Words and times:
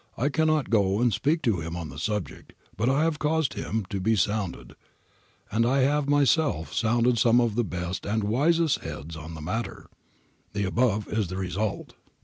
I 0.17 0.29
cannot 0.29 0.71
go 0.71 0.99
and 0.99 1.13
speak 1.13 1.43
to 1.43 1.59
him 1.61 1.75
on 1.75 1.89
the 1.89 1.99
subject, 1.99 2.53
but 2.75 2.89
I 2.89 3.03
have 3.03 3.19
caused 3.19 3.53
him 3.53 3.85
to 3.91 3.99
be 3.99 4.15
sounded, 4.15 4.73
and 5.51 5.63
I 5.63 5.81
have 5.81 6.09
myself 6.09 6.73
sounded 6.73 7.19
some 7.19 7.39
of 7.39 7.53
the 7.53 7.63
best 7.63 8.07
and 8.07 8.23
wisest 8.23 8.79
heads 8.79 9.15
on 9.15 9.35
the 9.35 9.41
matter;— 9.41 9.85
the 10.53 10.63
above 10.65 11.07
is 11.07 11.27
the 11.27 11.37
result.' 11.37 11.93